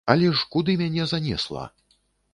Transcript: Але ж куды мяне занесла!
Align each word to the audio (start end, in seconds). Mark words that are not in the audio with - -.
Але 0.11 0.29
ж 0.37 0.47
куды 0.55 0.75
мяне 0.81 1.05
занесла! 1.13 1.65